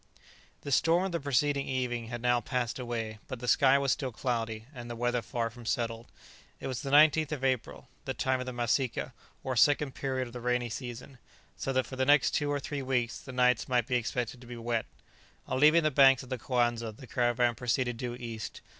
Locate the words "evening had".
1.67-2.23